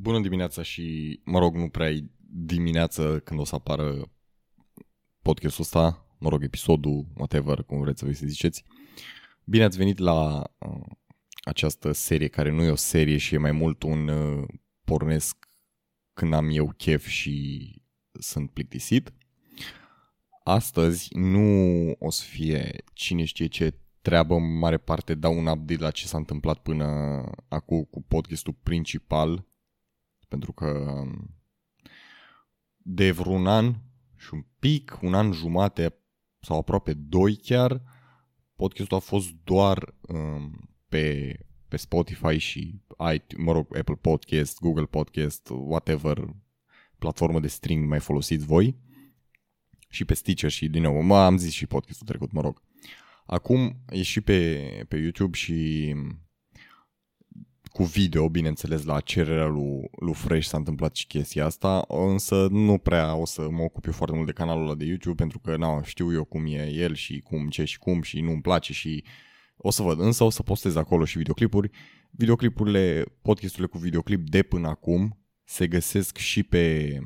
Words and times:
Bună 0.00 0.20
dimineața 0.20 0.62
și, 0.62 1.20
mă 1.24 1.38
rog, 1.38 1.54
nu 1.54 1.68
prea 1.68 1.90
dimineață 2.30 3.20
când 3.20 3.40
o 3.40 3.44
să 3.44 3.54
apară 3.54 4.10
podcastul 5.22 5.64
ăsta, 5.64 6.06
mă 6.18 6.28
rog, 6.28 6.42
episodul, 6.42 7.06
whatever, 7.16 7.62
cum 7.62 7.80
vreți 7.80 7.98
să 7.98 8.04
vă 8.04 8.12
să 8.12 8.26
ziceți. 8.26 8.64
Bine 9.44 9.64
ați 9.64 9.76
venit 9.76 9.98
la 9.98 10.50
uh, 10.58 10.86
această 11.42 11.92
serie, 11.92 12.28
care 12.28 12.50
nu 12.50 12.62
e 12.62 12.70
o 12.70 12.74
serie 12.74 13.16
și 13.16 13.34
e 13.34 13.38
mai 13.38 13.52
mult 13.52 13.82
un 13.82 14.08
uh, 14.08 14.48
pornesc 14.84 15.48
când 16.12 16.32
am 16.32 16.48
eu 16.50 16.72
chef 16.76 17.06
și 17.06 17.74
sunt 18.12 18.50
plictisit. 18.50 19.12
Astăzi 20.44 21.16
nu 21.16 21.90
o 21.98 22.10
să 22.10 22.24
fie 22.24 22.84
cine 22.92 23.24
știe 23.24 23.46
ce 23.46 23.74
treabă, 24.00 24.34
în 24.34 24.58
mare 24.58 24.78
parte 24.78 25.14
dau 25.14 25.38
un 25.38 25.46
update 25.46 25.82
la 25.82 25.90
ce 25.90 26.06
s-a 26.06 26.16
întâmplat 26.16 26.58
până 26.58 26.86
acum 27.48 27.84
cu 27.84 28.02
podcastul 28.02 28.56
principal, 28.62 29.47
pentru 30.28 30.52
că 30.52 31.02
de 32.76 33.10
vreun 33.10 33.46
an 33.46 33.74
și 34.16 34.34
un 34.34 34.44
pic, 34.58 34.98
un 35.02 35.14
an 35.14 35.32
jumate 35.32 35.94
sau 36.40 36.58
aproape 36.58 36.94
doi 36.94 37.36
chiar, 37.36 37.82
podcastul 38.56 38.96
a 38.96 39.00
fost 39.00 39.30
doar 39.44 39.94
um, 40.00 40.70
pe, 40.88 41.36
pe 41.68 41.76
Spotify 41.76 42.36
și 42.36 42.82
iTunes, 43.14 43.44
mă 43.44 43.52
rog, 43.52 43.76
Apple 43.76 43.94
Podcast, 43.94 44.58
Google 44.60 44.84
Podcast, 44.84 45.48
whatever 45.50 46.34
platformă 46.98 47.40
de 47.40 47.48
streaming 47.48 47.88
mai 47.88 48.00
folosiți 48.00 48.44
voi 48.44 48.76
și 49.88 50.04
pe 50.04 50.14
Stitcher 50.14 50.50
și 50.50 50.68
din 50.68 50.82
nou, 50.82 51.00
mă, 51.00 51.18
am 51.18 51.36
zis 51.36 51.52
și 51.52 51.66
podcastul 51.66 52.06
trecut, 52.06 52.32
mă 52.32 52.40
rog. 52.40 52.62
Acum 53.26 53.84
e 53.88 54.02
și 54.02 54.20
pe, 54.20 54.84
pe 54.88 54.96
YouTube 54.96 55.36
și 55.36 55.94
cu 57.72 57.82
video, 57.82 58.28
bineînțeles, 58.28 58.84
la 58.84 59.00
cererea 59.00 59.46
lui, 59.46 59.90
lui 60.00 60.14
Fresh 60.14 60.46
s-a 60.48 60.56
întâmplat 60.56 60.94
și 60.94 61.06
chestia 61.06 61.44
asta, 61.44 61.84
însă 61.88 62.48
nu 62.50 62.78
prea 62.78 63.14
o 63.14 63.24
să 63.24 63.48
mă 63.50 63.62
ocup 63.62 63.84
eu 63.86 63.92
foarte 63.92 64.14
mult 64.14 64.26
de 64.26 64.32
canalul 64.32 64.64
ăla 64.64 64.74
de 64.74 64.84
YouTube 64.84 65.14
pentru 65.14 65.38
că 65.38 65.56
na, 65.56 65.82
știu 65.82 66.12
eu 66.12 66.24
cum 66.24 66.46
e 66.46 66.70
el 66.72 66.94
și 66.94 67.20
cum, 67.20 67.48
ce 67.48 67.64
și 67.64 67.78
cum 67.78 68.02
și 68.02 68.20
nu-mi 68.20 68.40
place 68.40 68.72
și 68.72 69.04
o 69.56 69.70
să 69.70 69.82
văd, 69.82 70.00
însă 70.00 70.24
o 70.24 70.30
să 70.30 70.42
postez 70.42 70.76
acolo 70.76 71.04
și 71.04 71.16
videoclipuri. 71.16 71.70
Videoclipurile, 72.10 73.04
podcasturile 73.22 73.66
cu 73.68 73.78
videoclip 73.78 74.28
de 74.28 74.42
până 74.42 74.68
acum 74.68 75.18
se 75.44 75.66
găsesc 75.66 76.16
și 76.16 76.42
pe 76.42 76.98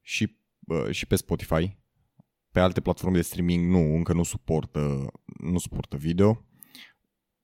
și, 0.00 0.36
uh, 0.66 0.90
și 0.90 1.06
pe 1.06 1.16
Spotify. 1.16 1.76
Pe 2.50 2.60
alte 2.60 2.80
platforme 2.80 3.16
de 3.16 3.22
streaming 3.22 3.70
nu, 3.70 3.94
încă 3.94 4.12
nu 4.12 4.22
suportă, 4.22 5.12
nu 5.38 5.58
suportă 5.58 5.96
video 5.96 6.44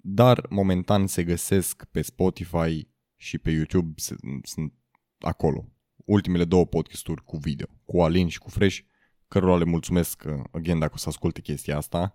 dar 0.02 0.46
momentan 0.48 1.06
se 1.06 1.24
găsesc 1.24 1.84
pe 1.84 2.02
Spotify 2.02 2.88
și 3.16 3.38
pe 3.38 3.50
YouTube, 3.50 3.92
sunt 4.42 4.72
acolo. 5.18 5.68
Ultimele 5.96 6.44
două 6.44 6.66
podcasturi 6.66 7.24
cu 7.24 7.36
video, 7.36 7.66
cu 7.84 8.02
Alin 8.02 8.28
și 8.28 8.38
cu 8.38 8.50
Fresh, 8.50 8.78
cărora 9.28 9.56
le 9.56 9.64
mulțumesc, 9.64 10.22
uh, 10.26 10.42
again, 10.50 10.78
dacă 10.78 10.92
o 10.94 10.98
să 10.98 11.08
asculte 11.08 11.40
chestia 11.40 11.76
asta, 11.76 12.14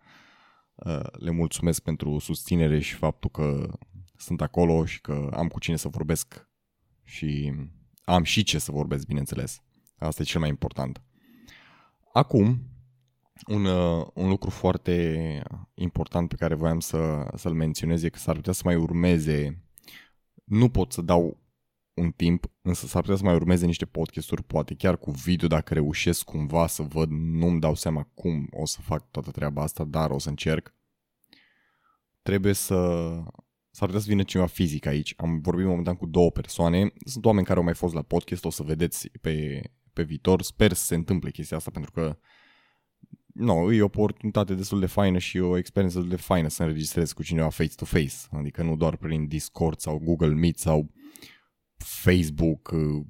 uh, 0.75 1.11
le 1.11 1.31
mulțumesc 1.31 1.81
pentru 1.81 2.19
susținere 2.19 2.79
și 2.79 2.93
faptul 2.95 3.29
că 3.29 3.77
sunt 4.17 4.41
acolo 4.41 4.85
și 4.85 5.01
că 5.01 5.29
am 5.33 5.47
cu 5.47 5.59
cine 5.59 5.75
să 5.75 5.87
vorbesc 5.87 6.49
și 7.03 7.53
am 8.03 8.23
și 8.23 8.43
ce 8.43 8.59
să 8.59 8.71
vorbesc, 8.71 9.05
bineînțeles. 9.05 9.61
Asta 9.97 10.21
e 10.21 10.25
cel 10.25 10.39
mai 10.39 10.49
important. 10.49 11.01
Acum, 12.13 12.74
un, 13.47 13.65
uh, 13.65 14.07
un 14.13 14.29
lucru 14.29 14.49
foarte 14.49 15.43
important 15.73 16.29
pe 16.29 16.35
care 16.35 16.55
voiam 16.55 16.79
să, 16.79 17.31
să-l 17.35 17.53
menționez 17.53 18.03
e 18.03 18.09
că 18.09 18.17
s-ar 18.17 18.35
putea 18.35 18.53
să 18.53 18.61
mai 18.65 18.75
urmeze, 18.75 19.63
nu 20.43 20.69
pot 20.69 20.91
să 20.91 21.01
dau 21.01 21.39
un 21.93 22.11
timp, 22.11 22.51
însă 22.61 22.87
s-ar 22.87 23.01
putea 23.01 23.17
să 23.17 23.23
mai 23.23 23.35
urmeze 23.35 23.65
niște 23.65 23.85
podcasturi, 23.85 24.43
poate 24.43 24.75
chiar 24.75 24.97
cu 24.97 25.11
video, 25.11 25.47
dacă 25.47 25.73
reușesc 25.73 26.23
cumva 26.23 26.67
să 26.67 26.81
văd, 26.81 27.09
nu-mi 27.09 27.59
dau 27.59 27.75
seama 27.75 28.03
cum 28.13 28.47
o 28.51 28.65
să 28.65 28.81
fac 28.81 29.11
toată 29.11 29.31
treaba 29.31 29.61
asta, 29.61 29.83
dar 29.83 30.09
o 30.09 30.19
să 30.19 30.29
încerc. 30.29 30.73
Trebuie 32.21 32.53
să... 32.53 32.75
S-ar 33.69 33.87
putea 33.87 34.01
să 34.01 34.09
vină 34.09 34.23
cineva 34.23 34.47
fizic 34.47 34.85
aici. 34.85 35.13
Am 35.17 35.39
vorbit 35.39 35.65
momentan 35.65 35.95
cu 35.95 36.05
două 36.05 36.31
persoane. 36.31 36.93
Sunt 37.05 37.25
oameni 37.25 37.45
care 37.45 37.57
au 37.57 37.65
mai 37.65 37.73
fost 37.73 37.93
la 37.93 38.01
podcast, 38.01 38.45
o 38.45 38.49
să 38.49 38.63
vedeți 38.63 39.09
pe, 39.21 39.61
pe 39.93 40.03
viitor. 40.03 40.41
Sper 40.41 40.73
să 40.73 40.83
se 40.83 40.95
întâmple 40.95 41.31
chestia 41.31 41.57
asta 41.57 41.71
pentru 41.71 41.91
că 41.91 42.17
no, 43.37 43.73
e 43.73 43.81
o 43.81 43.85
oportunitate 43.85 44.53
destul 44.53 44.79
de 44.79 44.85
faină 44.85 45.17
și 45.17 45.39
o 45.39 45.57
experiență 45.57 45.97
destul 45.97 46.15
de 46.17 46.21
faină 46.23 46.47
să 46.47 46.63
înregistrezi 46.63 47.13
cu 47.13 47.23
cineva 47.23 47.49
face-to-face, 47.49 48.15
adică 48.31 48.63
nu 48.63 48.75
doar 48.75 48.95
prin 48.95 49.27
Discord 49.27 49.79
sau 49.79 49.99
Google 50.03 50.33
Meet 50.33 50.57
sau 50.57 50.91
Facebook 51.77 52.71
uh, 52.71 53.05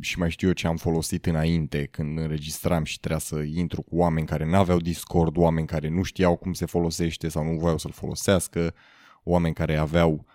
și 0.00 0.18
mai 0.18 0.30
știu 0.30 0.48
eu 0.48 0.54
ce 0.54 0.66
am 0.66 0.76
folosit 0.76 1.26
înainte 1.26 1.86
când 1.86 2.18
înregistram 2.18 2.84
și 2.84 3.00
trebuia 3.00 3.20
să 3.20 3.42
intru 3.42 3.82
cu 3.82 3.96
oameni 3.96 4.26
care 4.26 4.44
nu 4.44 4.56
aveau 4.56 4.78
Discord, 4.78 5.36
oameni 5.36 5.66
care 5.66 5.88
nu 5.88 6.02
știau 6.02 6.36
cum 6.36 6.52
se 6.52 6.66
folosește 6.66 7.28
sau 7.28 7.44
nu 7.44 7.58
voiau 7.58 7.78
să-l 7.78 7.92
folosească, 7.92 8.74
oameni 9.22 9.54
care 9.54 9.76
aveau 9.76 10.26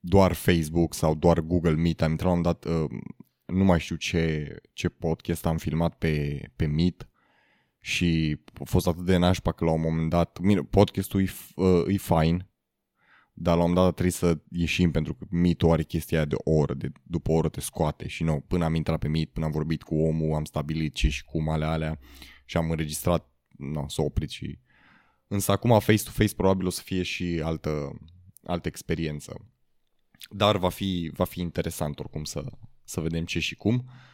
doar 0.00 0.32
Facebook 0.32 0.94
sau 0.94 1.14
doar 1.14 1.40
Google 1.40 1.74
Meet. 1.74 2.02
Am 2.02 2.10
intrat, 2.10 2.32
am 2.32 2.42
dat, 2.42 2.64
uh, 2.64 2.90
nu 3.46 3.64
mai 3.64 3.80
știu 3.80 3.96
ce, 3.96 4.56
ce 4.72 4.88
podcast 4.88 5.46
am 5.46 5.56
filmat 5.56 5.94
pe, 5.94 6.42
pe 6.56 6.66
Meet 6.66 7.08
și 7.80 8.40
a 8.54 8.64
fost 8.64 8.86
atât 8.86 9.04
de 9.04 9.16
nașpa 9.16 9.52
că 9.52 9.64
la 9.64 9.70
un 9.70 9.80
moment 9.80 10.10
dat, 10.10 10.38
podcastul 10.70 11.20
e, 11.20 11.30
uh, 11.54 11.84
e 11.86 11.96
fine, 11.96 12.48
dar 13.32 13.56
la 13.56 13.62
un 13.62 13.68
moment 13.68 13.84
dat 13.84 13.92
trebuie 13.92 14.12
să 14.12 14.38
ieșim 14.50 14.90
pentru 14.90 15.14
că 15.14 15.26
meet 15.30 15.62
are 15.62 15.82
chestia 15.82 16.18
aia 16.18 16.26
de 16.26 16.34
o 16.38 16.50
oră, 16.50 16.74
de, 16.74 16.92
după 17.02 17.30
o 17.30 17.34
oră 17.34 17.48
te 17.48 17.60
scoate 17.60 18.08
și 18.08 18.22
nu, 18.22 18.44
până 18.46 18.64
am 18.64 18.74
intrat 18.74 18.98
pe 18.98 19.08
Meet, 19.08 19.32
până 19.32 19.46
am 19.46 19.52
vorbit 19.52 19.82
cu 19.82 19.94
omul, 19.94 20.34
am 20.34 20.44
stabilit 20.44 20.94
ce 20.94 21.08
și 21.08 21.24
cum 21.24 21.48
ale 21.48 21.64
alea 21.64 21.98
și 22.44 22.56
am 22.56 22.70
înregistrat, 22.70 23.28
nu, 23.48 23.84
s-a 23.88 24.02
oprit 24.02 24.30
și... 24.30 24.58
Însă 25.26 25.52
acum 25.52 25.78
face-to-face 25.78 26.34
probabil 26.34 26.66
o 26.66 26.70
să 26.70 26.82
fie 26.84 27.02
și 27.02 27.40
altă, 27.44 27.98
altă 28.42 28.68
experiență. 28.68 29.50
Dar 30.30 30.56
va 30.56 30.68
fi, 30.68 31.10
va 31.14 31.24
fi 31.24 31.40
interesant 31.40 31.98
oricum 31.98 32.24
să, 32.24 32.44
să 32.84 33.00
vedem 33.00 33.24
ce 33.24 33.38
și 33.38 33.54
cum. 33.54 33.74
Uh, 33.74 34.09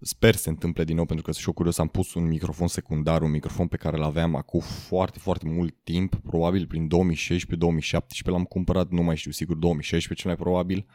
Sper 0.00 0.34
se 0.34 0.48
întâmple 0.48 0.84
din 0.84 0.96
nou 0.96 1.04
pentru 1.04 1.24
că 1.24 1.32
sunt 1.32 1.44
și 1.44 1.52
curios. 1.52 1.78
Am 1.78 1.88
pus 1.88 2.14
un 2.14 2.26
microfon 2.26 2.68
secundar, 2.68 3.22
un 3.22 3.30
microfon 3.30 3.66
pe 3.66 3.76
care 3.76 3.96
l-aveam 3.96 4.34
acum 4.34 4.60
foarte, 4.60 5.18
foarte 5.18 5.48
mult 5.48 5.76
timp, 5.84 6.14
probabil 6.14 6.66
prin 6.66 6.88
2016-2017 6.88 7.98
l-am 8.24 8.44
cumpărat, 8.44 8.90
nu 8.90 9.02
mai 9.02 9.16
știu 9.16 9.30
sigur, 9.30 9.56
2016 9.56 10.26
cel 10.26 10.36
mai 10.36 10.44
probabil. 10.44 10.86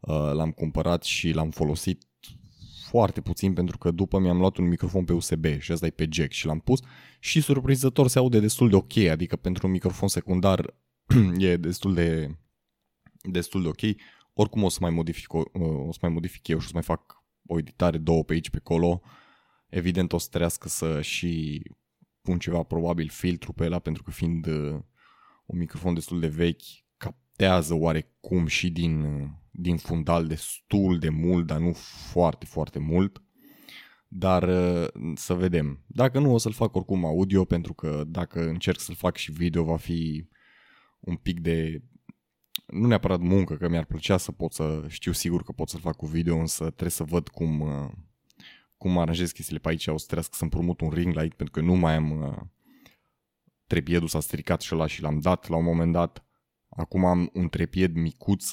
Uh, 0.00 0.32
l-am 0.32 0.50
cumpărat 0.50 1.02
și 1.02 1.30
l-am 1.30 1.50
folosit 1.50 2.06
foarte 2.88 3.20
puțin 3.20 3.52
pentru 3.52 3.78
că 3.78 3.90
după 3.90 4.18
mi-am 4.18 4.38
luat 4.38 4.56
un 4.56 4.68
microfon 4.68 5.04
pe 5.04 5.12
USB 5.12 5.44
și 5.58 5.72
ăsta 5.72 5.86
e 5.86 5.90
pe 5.90 6.08
jack 6.10 6.32
și 6.32 6.46
l-am 6.46 6.58
pus 6.58 6.80
și 7.18 7.40
surprinzător 7.40 8.08
se 8.08 8.18
aude 8.18 8.40
destul 8.40 8.68
de 8.68 8.76
ok, 8.76 8.96
adică 8.96 9.36
pentru 9.36 9.66
un 9.66 9.72
microfon 9.72 10.08
secundar 10.08 10.74
e 11.38 11.56
destul 11.56 11.94
de 11.94 12.36
destul 13.22 13.62
de 13.62 13.68
ok. 13.68 13.96
Oricum 14.32 14.62
o 14.62 14.68
să 14.68 14.78
mai 14.80 14.90
modific, 14.90 15.32
o, 15.32 15.42
o 15.86 15.92
să 15.92 15.98
mai 16.00 16.10
modific 16.10 16.48
eu 16.48 16.58
și 16.58 16.64
o 16.64 16.66
să 16.66 16.74
mai 16.74 16.82
fac 16.82 17.24
o 17.46 17.58
editare, 17.58 17.98
două 17.98 18.24
pe 18.24 18.32
aici, 18.32 18.50
pe 18.50 18.56
acolo, 18.60 19.00
evident 19.68 20.12
o 20.12 20.18
să 20.18 20.28
trească 20.30 20.68
să 20.68 21.00
și 21.00 21.62
pun 22.22 22.38
ceva, 22.38 22.62
probabil 22.62 23.08
filtru 23.08 23.52
pe 23.52 23.64
ăla, 23.64 23.78
pentru 23.78 24.02
că 24.02 24.10
fiind 24.10 24.46
uh, 24.46 24.78
un 25.46 25.58
microfon 25.58 25.94
destul 25.94 26.20
de 26.20 26.26
vechi, 26.26 26.62
captează 26.96 27.74
oarecum 27.74 28.46
și 28.46 28.70
din, 28.70 29.00
uh, 29.00 29.28
din 29.50 29.76
fundal 29.76 30.26
destul 30.26 30.98
de 30.98 31.08
mult, 31.08 31.46
dar 31.46 31.58
nu 31.58 31.72
foarte, 32.12 32.46
foarte 32.46 32.78
mult. 32.78 33.22
Dar 34.08 34.42
uh, 34.42 34.88
să 35.14 35.34
vedem. 35.34 35.84
Dacă 35.86 36.18
nu, 36.18 36.32
o 36.32 36.38
să-l 36.38 36.52
fac 36.52 36.74
oricum 36.74 37.04
audio, 37.04 37.44
pentru 37.44 37.74
că 37.74 38.04
dacă 38.06 38.48
încerc 38.48 38.80
să-l 38.80 38.94
fac 38.94 39.16
și 39.16 39.32
video, 39.32 39.64
va 39.64 39.76
fi 39.76 40.28
un 41.00 41.16
pic 41.16 41.40
de 41.40 41.82
nu 42.66 42.86
neapărat 42.86 43.20
muncă, 43.20 43.56
că 43.56 43.68
mi-ar 43.68 43.84
plăcea 43.84 44.16
să 44.16 44.32
pot 44.32 44.52
să 44.52 44.84
știu 44.88 45.12
sigur 45.12 45.42
că 45.42 45.52
pot 45.52 45.68
să-l 45.68 45.80
fac 45.80 45.96
cu 45.96 46.06
video, 46.06 46.36
însă 46.36 46.64
trebuie 46.64 46.90
să 46.90 47.04
văd 47.04 47.28
cum, 47.28 47.60
uh, 47.60 47.90
cum 48.76 48.98
aranjez 48.98 49.30
chestiile 49.30 49.60
pe 49.60 49.68
aici. 49.68 49.86
O 49.86 49.96
să 49.96 50.04
trebuiască 50.04 50.34
să 50.36 50.44
împrumut 50.44 50.80
un 50.80 50.90
ring 50.90 51.14
light 51.14 51.34
pentru 51.34 51.60
că 51.60 51.66
nu 51.66 51.74
mai 51.74 51.94
am 51.94 52.20
uh, 52.20 52.36
trepiedul 53.66 54.08
s-a 54.08 54.20
stricat 54.20 54.60
și 54.60 54.74
ăla 54.74 54.86
și 54.86 55.02
l-am 55.02 55.18
dat 55.18 55.48
la 55.48 55.56
un 55.56 55.64
moment 55.64 55.92
dat. 55.92 56.24
Acum 56.68 57.04
am 57.04 57.30
un 57.32 57.48
trepied 57.48 57.94
micuț 57.94 58.52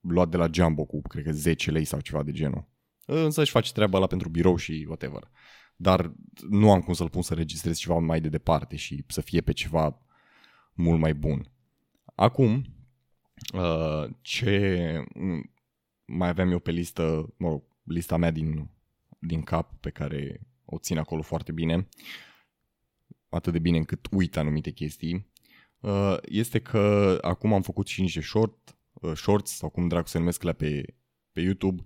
luat 0.00 0.28
de 0.28 0.36
la 0.36 0.48
Jumbo 0.52 0.84
cu, 0.84 1.00
cred 1.02 1.24
că 1.24 1.32
10 1.32 1.70
lei 1.70 1.84
sau 1.84 2.00
ceva 2.00 2.22
de 2.22 2.32
genul. 2.32 2.68
Însă 3.04 3.40
își 3.40 3.50
face 3.50 3.72
treaba 3.72 3.98
la 3.98 4.06
pentru 4.06 4.28
birou 4.28 4.56
și 4.56 4.84
whatever. 4.88 5.30
Dar 5.76 6.12
nu 6.48 6.72
am 6.72 6.80
cum 6.80 6.94
să-l 6.94 7.10
pun 7.10 7.22
să 7.22 7.34
registrez 7.34 7.78
ceva 7.78 7.98
mai 7.98 8.20
de 8.20 8.28
departe 8.28 8.76
și 8.76 9.04
să 9.08 9.20
fie 9.20 9.40
pe 9.40 9.52
ceva 9.52 10.00
mult 10.72 11.00
mai 11.00 11.14
bun. 11.14 11.50
Acum, 12.16 12.64
uh, 13.54 14.10
ce 14.20 15.04
mai 16.04 16.28
aveam 16.28 16.50
eu 16.50 16.58
pe 16.58 16.70
listă, 16.70 17.34
mă 17.36 17.48
rog, 17.48 17.62
lista 17.82 18.16
mea 18.16 18.30
din, 18.30 18.70
din 19.18 19.42
cap 19.42 19.72
pe 19.80 19.90
care 19.90 20.40
o 20.64 20.78
țin 20.78 20.98
acolo 20.98 21.22
foarte 21.22 21.52
bine, 21.52 21.88
atât 23.28 23.52
de 23.52 23.58
bine 23.58 23.76
încât 23.76 24.08
uit 24.10 24.36
anumite 24.36 24.70
chestii, 24.70 25.30
uh, 25.80 26.16
este 26.22 26.60
că 26.60 27.18
acum 27.22 27.52
am 27.52 27.62
făcut 27.62 27.86
și 27.86 28.00
niște 28.00 28.20
short, 28.20 28.78
uh, 28.92 29.12
shorts 29.14 29.50
sau 29.56 29.68
cum 29.68 29.88
dracu 29.88 30.08
se 30.08 30.18
numesc 30.18 30.42
la 30.42 30.52
pe, 30.52 30.84
pe 31.32 31.40
YouTube, 31.40 31.82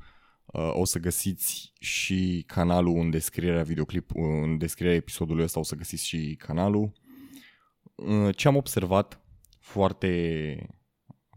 uh, 0.47 0.71
o 0.73 0.85
să 0.85 0.99
găsiți 0.99 1.73
și 1.81 2.45
canalul 2.47 2.99
în 2.99 3.11
descrierea 3.11 3.63
videoclip, 3.63 4.11
în 4.15 4.59
descrierea 4.59 4.97
episodului 4.97 5.45
ăsta 5.45 5.59
o 5.59 5.63
să 5.63 5.75
găsiți 5.75 6.07
și 6.07 6.35
canalul. 6.39 6.93
Uh, 7.95 8.37
ce 8.37 8.49
am 8.49 8.57
observat 8.57 9.21
foarte 9.71 10.11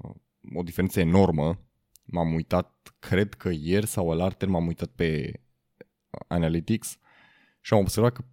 uh, 0.04 0.16
o 0.54 0.64
diferență 0.64 1.00
enormă, 1.00 1.60
m-am 2.04 2.34
uitat, 2.34 2.96
cred 3.00 3.34
că 3.34 3.50
ieri 3.54 3.88
sau 3.88 4.12
alaltă 4.12 4.46
m-am 4.46 4.68
uitat 4.68 4.90
pe 4.90 5.40
Analytics 6.28 6.98
și 7.62 7.74
am 7.74 7.80
observat 7.80 8.14
că 8.14 8.24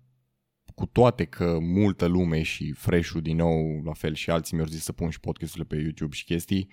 cu 0.75 0.87
toate 0.87 1.25
că 1.25 1.59
multă 1.61 2.07
lume 2.07 2.43
și 2.43 2.73
fresh 2.73 3.13
din 3.23 3.37
nou, 3.37 3.83
la 3.85 3.93
fel 3.93 4.15
și 4.15 4.31
alții 4.31 4.57
mi-au 4.57 4.69
zis 4.69 4.83
să 4.83 4.93
pun 4.93 5.11
și 5.11 5.21
podcasturile 5.21 5.67
pe 5.69 5.77
YouTube 5.77 6.15
și 6.15 6.25
chestii, 6.25 6.71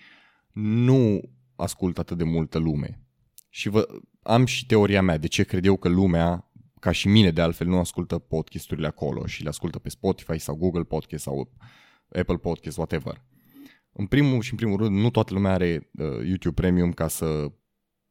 nu 0.54 1.22
ascult 1.56 1.98
atât 1.98 2.18
de 2.18 2.24
multă 2.24 2.58
lume. 2.58 3.02
Și 3.50 3.70
vă, 3.70 3.88
am 4.22 4.46
și 4.46 4.66
teoria 4.66 5.02
mea 5.02 5.18
de 5.18 5.28
ce 5.28 5.44
cred 5.44 5.66
eu 5.66 5.78
că 5.78 5.90
lumea, 5.90 6.52
ca 6.80 6.92
și 6.92 7.08
mine 7.08 7.32
de 7.32 7.42
altfel, 7.42 7.68
nu 7.68 7.80
ascultă 7.80 8.20
podcasturile 8.20 8.88
acolo 8.88 9.26
și 9.26 9.44
le 9.44 9.50
ascultă 9.50 9.80
pe 9.80 9.90
Spotify 9.90 10.38
sau 10.38 10.56
Google 10.56 10.84
Podcast 10.84 11.24
sau 11.24 11.52
Apple 12.10 12.38
Podcast, 12.38 12.78
whatever. 12.78 13.24
În 13.92 14.06
primul 14.06 14.42
și 14.42 14.52
în 14.52 14.58
primul 14.58 14.78
rând, 14.78 14.98
nu 14.98 15.10
toată 15.10 15.34
lumea 15.34 15.52
are 15.52 15.90
uh, 15.92 16.08
YouTube 16.26 16.62
Premium 16.62 16.92
ca 16.92 17.08
să 17.08 17.52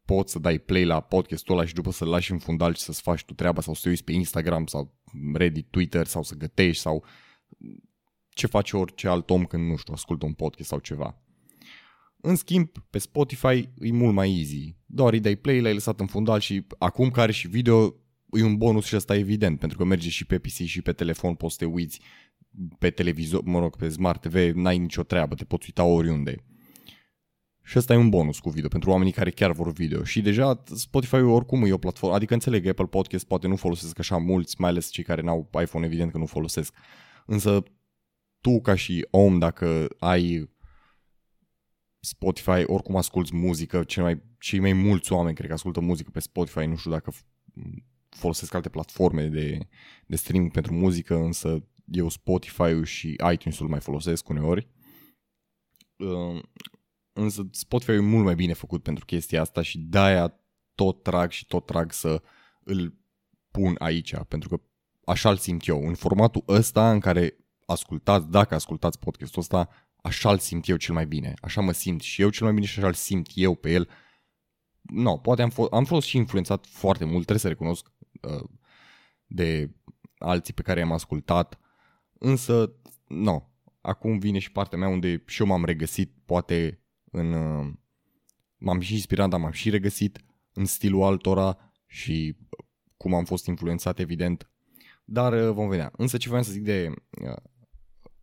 poți 0.05 0.33
să 0.33 0.39
dai 0.39 0.59
play 0.59 0.85
la 0.85 1.01
podcastul 1.01 1.55
ăla 1.55 1.67
și 1.67 1.75
după 1.75 1.91
să-l 1.91 2.09
lași 2.09 2.33
în 2.33 2.39
fundal 2.39 2.75
și 2.75 2.81
să-ți 2.81 3.03
faci 3.03 3.25
tu 3.25 3.35
treaba 3.35 3.61
sau 3.61 3.75
să 3.75 3.81
te 3.83 3.89
uiți 3.89 4.05
pe 4.05 4.13
Instagram 4.13 4.67
sau 4.67 4.95
Reddit, 5.35 5.67
Twitter 5.71 6.07
sau 6.07 6.23
să 6.23 6.35
gătești 6.35 6.83
sau 6.83 7.05
ce 8.29 8.47
face 8.47 8.77
orice 8.77 9.09
alt 9.09 9.31
om 9.31 9.45
când, 9.45 9.69
nu 9.69 9.77
știu, 9.77 9.93
ascultă 9.93 10.27
un 10.27 10.33
podcast 10.33 10.69
sau 10.69 10.79
ceva. 10.79 11.21
În 12.21 12.37
schimb, 12.37 12.71
pe 12.91 12.99
Spotify 12.99 13.69
e 13.79 13.93
mult 13.93 14.15
mai 14.15 14.39
easy. 14.39 14.77
Doar 14.87 15.13
îi 15.13 15.21
dai 15.21 15.37
play, 15.37 15.61
l-ai 15.61 15.73
lăsat 15.73 16.01
în 16.01 16.07
fundal 16.07 16.41
și 16.41 16.67
acum 16.79 17.11
care 17.11 17.33
și 17.33 17.49
video 17.49 17.95
e 18.33 18.43
un 18.43 18.57
bonus 18.57 18.85
și 18.85 18.95
asta 18.95 19.17
evident, 19.17 19.59
pentru 19.59 19.79
că 19.79 19.85
merge 19.85 20.09
și 20.09 20.27
pe 20.27 20.39
PC 20.39 20.53
și 20.53 20.83
pe 20.83 20.93
telefon, 20.93 21.35
poți 21.35 21.53
să 21.53 21.65
te 21.65 21.71
uiți 21.71 22.01
pe 22.79 22.91
televizor, 22.91 23.43
mă 23.43 23.59
rog, 23.59 23.77
pe 23.77 23.89
Smart 23.89 24.21
TV, 24.21 24.55
n-ai 24.55 24.79
nicio 24.79 25.03
treabă, 25.03 25.35
te 25.35 25.45
poți 25.45 25.65
uita 25.67 25.85
oriunde. 25.85 26.45
Și 27.63 27.79
ăsta 27.79 27.93
e 27.93 27.97
un 27.97 28.09
bonus 28.09 28.39
cu 28.39 28.51
video 28.51 28.69
pentru 28.69 28.91
oamenii 28.91 29.13
care 29.13 29.31
chiar 29.31 29.53
vor 29.53 29.73
video. 29.73 30.05
Și 30.05 30.21
deja 30.21 30.63
Spotify 30.75 31.15
oricum 31.15 31.65
e 31.65 31.73
o 31.73 31.79
platformă, 31.79 32.15
adică 32.15 32.35
înțeleg 32.35 32.67
Apple 32.67 32.87
Podcast 32.87 33.27
poate 33.27 33.47
nu 33.47 33.57
folosesc 33.57 33.99
așa 33.99 34.17
mulți, 34.17 34.61
mai 34.61 34.71
ales 34.71 34.91
cei 34.91 35.05
care 35.05 35.23
n-au 35.23 35.51
iPhone, 35.61 35.87
evident 35.87 36.13
că 36.13 36.19
nu 36.19 36.27
folosesc. 36.27 36.75
Însă 37.27 37.63
tu 38.41 38.61
ca 38.61 38.75
și 38.75 39.07
om, 39.11 39.39
dacă 39.39 39.89
ai 39.99 40.51
Spotify, 42.01 42.63
oricum 42.65 42.97
asculti 42.97 43.37
muzică, 43.37 43.85
cei 43.85 44.03
mai, 44.03 44.23
cei 44.39 44.59
mai 44.59 44.73
mulți 44.73 45.13
oameni 45.13 45.35
cred 45.35 45.49
că 45.49 45.55
ascultă 45.55 45.81
muzică 45.81 46.11
pe 46.11 46.21
Spotify, 46.21 46.67
nu 46.67 46.77
știu 46.77 46.91
dacă 46.91 47.13
folosesc 48.09 48.55
alte 48.55 48.69
platforme 48.69 49.27
de, 49.27 49.59
de 50.07 50.17
streaming 50.17 50.51
pentru 50.51 50.75
muzică, 50.75 51.17
însă 51.17 51.65
eu 51.87 52.09
Spotify-ul 52.09 52.85
și 52.85 53.17
iTunes-ul 53.33 53.69
mai 53.69 53.81
folosesc 53.81 54.29
uneori. 54.29 54.69
Uh, 55.97 56.43
însă 57.13 57.49
Spotify 57.51 57.91
e 57.91 57.99
mult 57.99 58.25
mai 58.25 58.35
bine 58.35 58.53
făcut 58.53 58.83
pentru 58.83 59.05
chestia 59.05 59.41
asta 59.41 59.63
și 59.63 59.79
de-aia 59.79 60.41
tot 60.75 61.03
trag 61.03 61.31
și 61.31 61.47
tot 61.47 61.67
trag 61.67 61.93
să 61.93 62.23
îl 62.65 62.99
pun 63.51 63.75
aici, 63.79 64.15
pentru 64.29 64.49
că 64.49 64.61
așa 65.05 65.31
îl 65.31 65.37
simt 65.37 65.67
eu. 65.67 65.87
În 65.87 65.95
formatul 65.95 66.45
ăsta 66.49 66.91
în 66.91 67.01
care 67.01 67.37
ascultați, 67.67 68.29
dacă 68.29 68.55
ascultați 68.55 68.99
podcastul 68.99 69.41
ăsta, 69.41 69.69
așa 69.97 70.31
îl 70.31 70.39
simt 70.39 70.69
eu 70.69 70.77
cel 70.77 70.95
mai 70.95 71.07
bine. 71.07 71.35
Așa 71.43 71.61
mă 71.61 71.73
simt 71.73 72.01
și 72.01 72.23
eu 72.23 72.31
cel 72.31 72.47
mai 72.47 72.55
bine 72.55 72.67
și 72.67 72.79
așa 72.79 72.89
îl 72.89 72.95
simt 72.95 73.29
eu 73.35 73.55
pe 73.55 73.73
el. 73.73 73.89
No, 74.81 75.17
poate 75.19 75.43
am, 75.43 75.51
fost, 75.51 75.73
am 75.73 75.85
fost 75.85 76.07
și 76.07 76.17
influențat 76.17 76.67
foarte 76.67 77.05
mult, 77.05 77.17
trebuie 77.17 77.39
să 77.39 77.49
recunosc, 77.49 77.93
uh, 78.21 78.49
de 79.27 79.75
alții 80.19 80.55
pe 80.55 80.63
care 80.63 80.81
i-am 80.81 80.93
ascultat, 80.93 81.59
însă, 82.19 82.73
no, 83.07 83.43
acum 83.81 84.19
vine 84.19 84.39
și 84.39 84.53
partea 84.53 84.79
mea 84.79 84.89
unde 84.89 85.23
și 85.27 85.41
eu 85.41 85.47
m-am 85.47 85.65
regăsit, 85.65 86.13
poate 86.25 86.81
în... 87.11 87.33
Uh, 87.33 87.73
m-am 88.57 88.81
și 88.81 88.95
inspirat, 88.95 89.29
dar 89.29 89.41
m-am 89.41 89.51
și 89.51 89.71
regăsit 89.71 90.25
în 90.53 90.65
stilul 90.65 91.03
altora 91.03 91.59
și 91.87 92.37
cum 92.97 93.15
am 93.15 93.25
fost 93.25 93.47
influențat, 93.47 93.99
evident. 93.99 94.51
Dar 95.05 95.33
uh, 95.33 95.55
vom 95.55 95.69
vedea. 95.69 95.93
Însă 95.97 96.17
ce 96.17 96.29
vreau 96.29 96.43
să 96.43 96.51
zic 96.51 96.63
de 96.63 96.93
uh, 97.23 97.37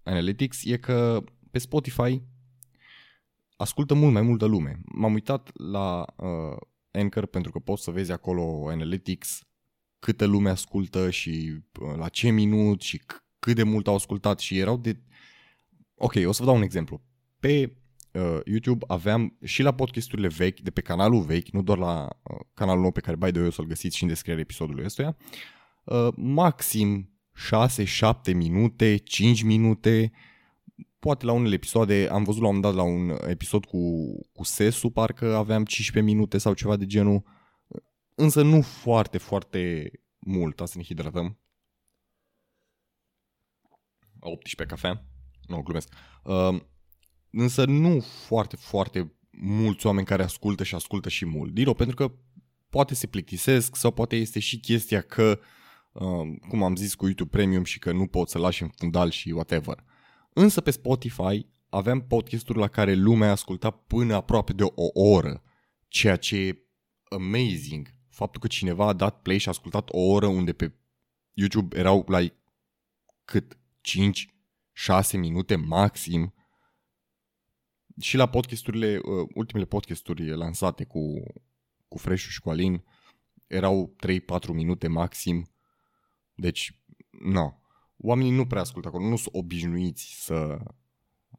Analytics 0.03 0.63
e 0.65 0.77
că 0.77 1.23
pe 1.51 1.57
Spotify 1.59 2.21
ascultă 3.55 3.93
mult 3.93 4.13
mai 4.13 4.21
multă 4.21 4.45
lume. 4.45 4.81
M-am 4.85 5.13
uitat 5.13 5.49
la 5.53 6.05
uh, 6.17 6.57
Anchor 6.91 7.25
pentru 7.25 7.51
că 7.51 7.59
poți 7.59 7.83
să 7.83 7.91
vezi 7.91 8.11
acolo 8.11 8.69
Analytics 8.69 9.43
câtă 9.99 10.25
lume 10.25 10.49
ascultă 10.49 11.09
și 11.09 11.63
uh, 11.81 11.95
la 11.95 12.09
ce 12.09 12.29
minut 12.29 12.81
și 12.81 12.99
c- 12.99 13.22
cât 13.43 13.55
de 13.55 13.63
mult 13.63 13.87
au 13.87 13.95
ascultat 13.95 14.39
și 14.39 14.57
erau 14.57 14.77
de... 14.77 14.97
Ok, 15.95 16.13
o 16.25 16.31
să 16.31 16.41
vă 16.41 16.45
dau 16.45 16.55
un 16.55 16.61
exemplu. 16.61 17.01
Pe 17.39 17.75
uh, 18.11 18.39
YouTube 18.45 18.85
aveam 18.87 19.37
și 19.43 19.61
la 19.61 19.73
podcasturile 19.73 20.27
vechi, 20.27 20.59
de 20.59 20.71
pe 20.71 20.81
canalul 20.81 21.21
vechi, 21.21 21.49
nu 21.49 21.61
doar 21.61 21.77
la 21.77 22.07
uh, 22.23 22.39
canalul 22.53 22.81
nou 22.81 22.91
pe 22.91 22.99
care, 22.99 23.15
by 23.15 23.31
the 23.31 23.37
way, 23.39 23.47
o 23.47 23.51
să-l 23.51 23.65
găsiți 23.65 23.97
și 23.97 24.03
în 24.03 24.09
descrierea 24.09 24.41
episodului 24.41 24.85
ăstuia, 24.85 25.17
uh, 25.83 26.07
maxim 26.15 27.09
6-7 28.31 28.33
minute, 28.33 28.97
5 28.97 29.43
minute, 29.43 30.11
poate 30.99 31.25
la 31.25 31.31
unele 31.31 31.53
episoade, 31.53 32.07
am 32.11 32.23
văzut 32.23 32.41
la 32.41 32.47
un 32.47 32.61
dat 32.61 32.73
la 32.73 32.83
un 32.83 33.17
episod 33.27 33.65
cu, 33.65 33.79
cu 34.33 34.43
Sesu, 34.43 34.89
parcă 34.89 35.35
aveam 35.35 35.65
15 35.65 36.13
minute 36.13 36.37
sau 36.37 36.53
ceva 36.53 36.75
de 36.75 36.85
genul, 36.85 37.23
însă 38.15 38.41
nu 38.41 38.61
foarte, 38.61 39.17
foarte 39.17 39.91
mult, 40.19 40.61
să 40.63 40.73
ne 40.77 40.83
hidratăm. 40.83 41.37
18 44.23 44.75
cafea, 44.75 45.05
nu, 45.47 45.61
glumesc. 45.61 45.93
Uh, 46.23 46.61
însă 47.29 47.65
nu 47.65 47.99
foarte, 47.99 48.55
foarte 48.55 49.13
mulți 49.31 49.85
oameni 49.85 50.05
care 50.05 50.23
ascultă 50.23 50.63
și 50.63 50.75
ascultă 50.75 51.09
și 51.09 51.25
mult. 51.25 51.53
Din 51.53 51.63
nou, 51.63 51.73
pentru 51.73 51.95
că 51.95 52.11
poate 52.69 52.93
se 52.93 53.07
plictisesc 53.07 53.75
sau 53.75 53.91
poate 53.91 54.15
este 54.15 54.39
și 54.39 54.59
chestia 54.59 55.01
că, 55.01 55.39
uh, 55.91 56.37
cum 56.47 56.63
am 56.63 56.75
zis 56.75 56.95
cu 56.95 57.05
YouTube 57.05 57.29
Premium 57.29 57.63
și 57.63 57.79
că 57.79 57.91
nu 57.91 58.07
pot 58.07 58.29
să 58.29 58.37
lași 58.37 58.61
în 58.61 58.69
fundal 58.69 59.09
și 59.09 59.29
whatever. 59.29 59.83
Însă 60.33 60.61
pe 60.61 60.71
Spotify 60.71 61.45
aveam 61.69 62.01
podcasturi 62.01 62.59
la 62.59 62.67
care 62.67 62.93
lumea 62.93 63.31
asculta 63.31 63.69
până 63.69 64.15
aproape 64.15 64.53
de 64.53 64.63
o 64.63 65.11
oră, 65.13 65.43
ceea 65.87 66.15
ce 66.15 66.37
e 66.37 66.63
amazing. 67.09 67.87
Faptul 68.09 68.41
că 68.41 68.47
cineva 68.47 68.87
a 68.87 68.93
dat 68.93 69.21
play 69.21 69.37
și 69.37 69.47
a 69.47 69.51
ascultat 69.51 69.89
o 69.91 69.99
oră 69.99 70.27
unde 70.27 70.53
pe 70.53 70.73
YouTube 71.33 71.77
erau 71.77 72.05
la 72.07 72.19
like, 72.19 72.35
cât? 73.25 73.57
5, 73.83 74.27
6 74.71 75.17
minute 75.17 75.55
maxim 75.55 76.33
și 77.99 78.17
la 78.17 78.29
podcasturile, 78.29 78.97
uh, 79.03 79.27
ultimele 79.33 79.67
podcasturi 79.67 80.35
lansate 80.35 80.83
cu, 80.83 81.23
cu 81.87 81.97
Fresh 81.97 82.23
și 82.29 82.39
cu 82.39 82.49
Alin 82.49 82.83
erau 83.47 83.95
3-4 84.47 84.47
minute 84.47 84.87
maxim. 84.87 85.51
Deci, 86.35 86.83
nu. 87.09 87.31
No. 87.31 87.57
Oamenii 87.97 88.31
nu 88.31 88.47
prea 88.47 88.61
ascultă 88.61 88.87
acolo, 88.87 89.07
nu 89.07 89.15
sunt 89.15 89.35
obișnuiți 89.35 90.23
să 90.23 90.57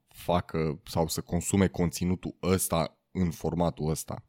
facă 0.09 0.81
sau 0.85 1.09
să 1.09 1.21
consume 1.21 1.69
conținutul 1.69 2.37
ăsta 2.43 2.99
în 3.11 3.31
formatul 3.31 3.91
ăsta. 3.91 4.25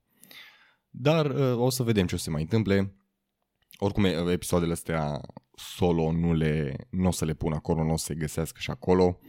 Dar 0.90 1.26
uh, 1.26 1.58
o 1.58 1.70
să 1.70 1.84
vedem 1.84 2.08
ce 2.08 2.16
o 2.16 2.18
să 2.18 2.24
se 2.24 2.30
mai 2.30 2.42
întâmple. 2.42 2.96
Oricum, 3.78 4.06
episoadele 4.06 4.72
astea 4.72 5.22
solo 5.56 6.12
nu, 6.12 6.34
le, 6.34 6.76
nu 6.90 7.08
o 7.08 7.12
să 7.12 7.26
le 7.26 7.34
pun 7.34 7.54
acolo, 7.54 7.84
nu 7.84 7.92
o 7.92 7.98
să 7.98 8.06
se 8.06 8.16
găsească 8.16 8.58
și 8.60 8.70
acolo. 8.70 9.20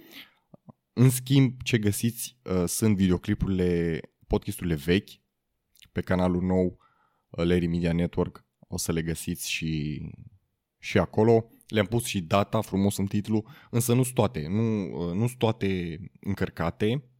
În 0.92 1.10
schimb, 1.10 1.62
ce 1.62 1.78
găsiți 1.78 2.38
uh, 2.42 2.64
sunt 2.66 2.96
videoclipurile, 2.96 4.00
podcasturile 4.26 4.74
vechi 4.74 5.10
pe 5.92 6.00
canalul 6.00 6.42
nou 6.42 6.78
uh, 7.30 7.44
Larry 7.44 7.66
Media 7.66 7.92
Network. 7.92 8.44
O 8.58 8.76
să 8.76 8.92
le 8.92 9.02
găsiți 9.02 9.50
și, 9.50 10.02
și 10.78 10.98
acolo. 10.98 11.50
Le-am 11.66 11.86
pus 11.86 12.04
și 12.04 12.20
data 12.20 12.60
frumos 12.60 12.96
în 12.96 13.06
titlu, 13.06 13.44
însă 13.70 13.94
nu 13.94 14.02
sunt 14.02 14.14
toate, 14.14 14.46
nu, 14.48 14.84
uh, 14.84 15.14
nu 15.14 15.26
sunt 15.26 15.38
toate 15.38 15.98
încărcate. 16.20 17.10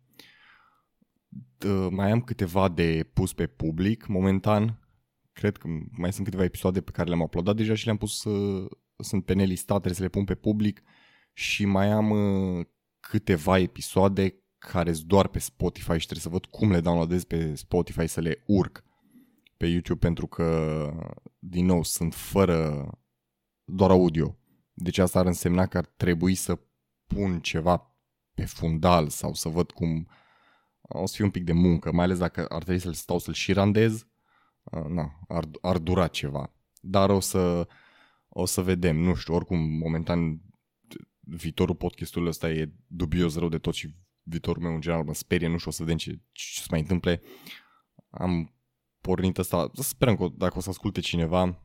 Uh, 1.67 1.87
mai 1.91 2.11
am 2.11 2.21
câteva 2.21 2.69
de 2.69 3.11
pus 3.13 3.33
pe 3.33 3.47
public 3.47 4.07
momentan. 4.07 4.81
Cred 5.33 5.57
că 5.57 5.69
mai 5.91 6.13
sunt 6.13 6.25
câteva 6.25 6.45
episoade 6.45 6.81
pe 6.81 6.91
care 6.91 7.09
le-am 7.09 7.21
uploadat 7.21 7.57
deja 7.57 7.75
și 7.75 7.85
le-am 7.85 7.97
pus, 7.97 8.25
uh, 8.25 8.71
sunt 8.99 9.25
pe 9.25 9.33
nelistat, 9.33 9.77
trebuie 9.81 9.95
să 9.95 10.03
le 10.03 10.09
pun 10.09 10.25
pe 10.25 10.35
public 10.35 10.83
și 11.33 11.65
mai 11.65 11.91
am 11.91 12.11
uh, 12.11 12.67
câteva 13.01 13.59
episoade 13.59 14.35
care 14.59 14.93
sunt 14.93 15.07
doar 15.07 15.29
pe 15.29 15.39
Spotify 15.39 15.99
și 15.99 16.07
trebuie 16.07 16.21
să 16.21 16.29
văd 16.29 16.47
cum 16.47 16.71
le 16.71 16.81
downloadez 16.81 17.25
pe 17.25 17.55
Spotify 17.55 18.07
să 18.07 18.21
le 18.21 18.43
urc 18.47 18.85
pe 19.57 19.67
YouTube 19.67 19.99
pentru 19.99 20.27
că, 20.27 20.91
din 21.39 21.67
nou, 21.67 21.83
sunt 21.83 22.15
fără 22.15 22.91
doar 23.65 23.91
audio. 23.91 24.39
Deci 24.73 24.99
asta 24.99 25.19
ar 25.19 25.27
însemna 25.27 25.67
că 25.67 25.79
ar 25.79 25.87
trebui 25.87 26.35
să 26.35 26.59
pun 27.07 27.41
ceva 27.41 27.97
pe 28.35 28.45
fundal 28.45 29.09
sau 29.09 29.35
să 29.35 29.49
văd 29.49 29.71
cum 29.71 30.09
o 30.81 31.07
să 31.07 31.15
fie 31.15 31.25
un 31.25 31.31
pic 31.31 31.45
de 31.45 31.53
muncă, 31.53 31.93
mai 31.93 32.05
ales 32.05 32.19
dacă 32.19 32.47
ar 32.47 32.63
trebui 32.63 32.81
să-l 32.81 32.93
stau 32.93 33.19
să-l 33.19 33.35
și 33.35 33.53
randez, 33.53 34.07
uh, 34.63 34.85
na, 34.89 35.19
ar, 35.29 35.45
ar 35.61 35.79
dura 35.79 36.07
ceva. 36.07 36.53
Dar 36.81 37.11
o 37.11 37.21
să, 37.21 37.69
o 38.39 38.45
să 38.45 38.63
vedem, 38.63 38.97
nu 38.97 39.15
știu, 39.15 39.35
oricum, 39.35 39.59
momentan, 39.59 40.41
viitorul 41.21 41.75
podcastului 41.75 42.29
ăsta 42.29 42.51
e 42.51 42.73
dubios 42.87 43.37
rău 43.37 43.49
de 43.49 43.59
tot 43.59 43.75
și 43.75 43.95
viitorul 44.23 44.63
meu 44.63 44.75
în 44.75 44.81
general 44.81 45.05
mă 45.05 45.15
sperie, 45.15 45.49
nu 45.49 45.57
știu, 45.57 45.71
o 45.71 45.73
să 45.73 45.83
vedem 45.83 45.97
ce, 45.97 46.19
ce 46.33 46.61
se 46.61 46.67
mai 46.71 46.81
întâmple. 46.81 47.23
Am 48.11 48.55
pornit 49.01 49.39
asta, 49.39 49.71
sperăm 49.75 50.17
că 50.17 50.29
dacă 50.37 50.59
o 50.59 50.61
să 50.61 50.69
asculte 50.69 51.01
cineva, 51.01 51.63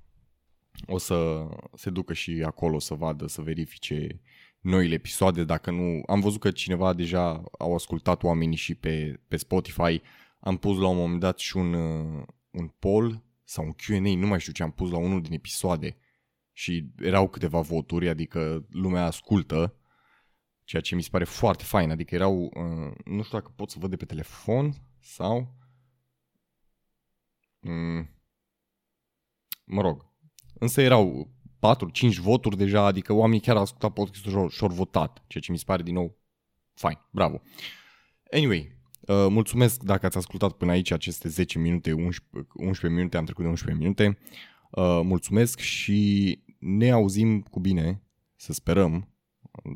o 0.87 0.97
să 0.97 1.47
se 1.73 1.89
ducă 1.89 2.13
și 2.13 2.43
acolo 2.45 2.79
să 2.79 2.93
vadă, 2.93 3.27
să 3.27 3.41
verifice 3.41 4.21
noile 4.59 4.93
episoade, 4.93 5.43
dacă 5.43 5.71
nu... 5.71 6.03
Am 6.05 6.19
văzut 6.19 6.39
că 6.39 6.51
cineva 6.51 6.93
deja 6.93 7.43
au 7.59 7.73
ascultat 7.73 8.23
oamenii 8.23 8.57
și 8.57 8.75
pe, 8.75 9.19
pe 9.27 9.37
Spotify. 9.37 10.01
Am 10.39 10.57
pus 10.57 10.77
la 10.77 10.87
un 10.87 10.97
moment 10.97 11.19
dat 11.19 11.39
și 11.39 11.57
un, 11.57 11.73
uh, 11.73 12.23
un 12.51 12.67
poll 12.67 13.23
sau 13.43 13.65
un 13.65 13.73
Q&A, 13.73 14.15
nu 14.15 14.27
mai 14.27 14.39
știu 14.39 14.53
ce 14.53 14.63
am 14.63 14.71
pus 14.71 14.91
la 14.91 14.97
unul 14.97 15.21
din 15.21 15.33
episoade 15.33 15.95
și 16.61 16.91
erau 16.97 17.29
câteva 17.29 17.59
voturi, 17.59 18.09
adică 18.09 18.65
lumea 18.69 19.05
ascultă, 19.05 19.75
ceea 20.63 20.81
ce 20.81 20.95
mi 20.95 21.01
se 21.01 21.09
pare 21.11 21.23
foarte 21.23 21.63
fain, 21.63 21.91
adică 21.91 22.15
erau, 22.15 22.41
uh, 22.43 22.93
nu 23.05 23.23
știu 23.23 23.37
dacă 23.37 23.53
pot 23.55 23.69
să 23.69 23.79
văd 23.79 23.89
de 23.89 23.95
pe 23.95 24.05
telefon 24.05 24.73
sau... 24.99 25.55
Mm, 27.59 28.09
mă 29.63 29.81
rog, 29.81 30.05
însă 30.53 30.81
erau 30.81 31.31
4-5 32.09 32.15
voturi 32.19 32.57
deja, 32.57 32.85
adică 32.85 33.13
oamenii 33.13 33.41
chiar 33.41 33.55
au 33.55 33.61
ascultat 33.61 33.93
podcastul 33.93 34.49
și 34.49 34.63
au 34.63 34.69
votat, 34.69 35.23
ceea 35.27 35.43
ce 35.43 35.51
mi 35.51 35.57
se 35.57 35.63
pare 35.67 35.83
din 35.83 35.93
nou 35.93 36.17
fain, 36.73 36.97
bravo. 37.11 37.41
Anyway, 38.31 38.77
uh, 38.99 39.27
mulțumesc 39.29 39.83
dacă 39.83 40.05
ați 40.05 40.17
ascultat 40.17 40.51
până 40.51 40.71
aici 40.71 40.91
aceste 40.91 41.27
10 41.27 41.59
minute, 41.59 41.91
11, 41.91 42.51
11 42.53 42.99
minute, 42.99 43.17
am 43.17 43.23
trecut 43.23 43.43
de 43.43 43.49
11 43.49 43.83
minute. 43.83 44.17
Uh, 44.71 44.99
mulțumesc 45.03 45.59
și 45.59 46.39
ne 46.61 46.91
auzim 46.91 47.41
cu 47.41 47.59
bine, 47.59 48.03
să 48.35 48.53
sperăm, 48.53 49.11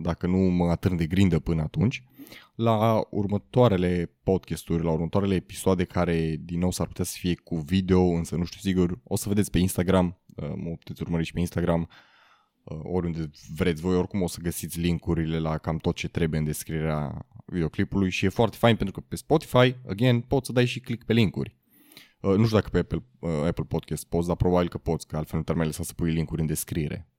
dacă 0.04 0.28
nu 0.28 0.38
mă 0.38 0.70
atârn 0.70 0.96
de 0.96 1.08
grindă 1.08 1.40
până 1.40 1.62
atunci, 1.62 2.04
la 2.56 3.08
următoarele 3.10 4.12
podcasturi, 4.24 4.84
la 4.84 4.92
următoarele 4.92 5.36
episoade 5.36 5.84
care 5.84 6.36
din 6.40 6.60
nou 6.60 6.72
s-ar 6.72 6.88
putea 6.88 7.04
să 7.04 7.16
fie 7.20 7.36
cu 7.36 7.56
video, 7.56 8.02
însă 8.02 8.36
nu 8.36 8.46
știu 8.46 8.60
sigur, 8.60 9.00
o 9.04 9.16
să 9.16 9.30
vedeți 9.30 9.52
pe 9.52 9.60
Instagram, 9.60 10.22
uh, 10.36 10.54
mă 10.56 10.70
puteți 10.70 11.02
urmări 11.02 11.26
și 11.26 11.34
pe 11.34 11.40
Instagram, 11.40 11.90
uh, 12.64 12.80
oriunde 12.84 13.30
vreți 13.56 13.82
voi, 13.82 13.96
oricum 13.96 14.22
o 14.22 14.28
să 14.28 14.40
găsiți 14.42 14.80
linkurile 14.80 15.40
la 15.40 15.58
cam 15.58 15.78
tot 15.78 15.96
ce 15.96 16.08
trebuie 16.08 16.40
în 16.40 16.46
descrierea 16.46 17.28
videoclipului 17.46 18.10
și 18.10 18.26
e 18.26 18.30
foarte 18.30 18.58
fain 18.58 18.76
pentru 18.76 19.00
că 19.00 19.06
pe 19.08 19.16
Spotify, 19.16 19.76
again, 19.88 20.22
poți 20.22 20.46
să 20.46 20.52
dai 20.52 20.66
și 20.66 20.80
click 20.80 21.06
pe 21.06 21.14
linkuri. 21.14 21.56
Uh, 22.20 22.36
nu 22.36 22.46
știu 22.46 22.58
dacă 22.58 22.70
pe 22.70 22.78
Apple, 22.78 23.04
Apple 23.48 23.64
Podcast 23.64 24.06
poți, 24.06 24.28
dar 24.28 24.36
probabil 24.36 24.70
că 24.70 24.78
poți, 24.78 25.08
că 25.08 25.18
altfel 25.18 25.38
nu 25.38 25.44
te-ar 25.44 25.58
mai 25.58 25.66
lăsa 25.66 25.84
să 25.84 25.94
pui 25.94 26.12
linkuri 26.12 26.42
în 26.42 26.48
descriere. 26.48 27.10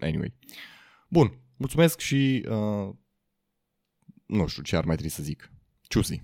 Anyway. 0.00 0.34
Bun, 1.08 1.38
mulțumesc 1.56 2.00
și 2.00 2.46
uh, 2.48 2.94
nu 4.26 4.46
știu 4.46 4.62
ce 4.62 4.76
ar 4.76 4.84
mai 4.84 4.94
trebui 4.94 5.12
să 5.12 5.22
zic. 5.22 5.52
Ciusi! 5.80 6.22